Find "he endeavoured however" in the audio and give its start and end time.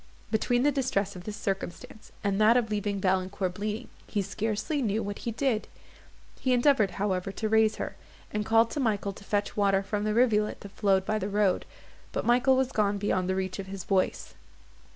6.39-7.31